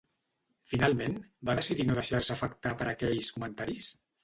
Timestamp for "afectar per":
2.39-2.91